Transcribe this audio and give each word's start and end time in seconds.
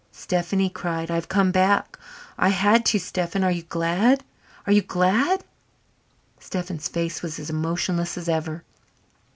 "Stephen," 0.11 0.57
he 0.57 0.67
cried. 0.67 1.11
"I've 1.11 1.27
come 1.29 1.51
back! 1.51 1.95
I 2.35 2.49
had 2.49 2.87
to! 2.87 2.97
Stephen, 2.97 3.43
are 3.43 3.51
you 3.51 3.61
glad 3.61 4.23
are 4.65 4.73
you 4.73 4.81
glad?" 4.81 5.43
Stephen's 6.39 6.87
face 6.87 7.21
was 7.21 7.37
as 7.37 7.51
emotionless 7.51 8.17
as 8.17 8.27
ever. 8.27 8.63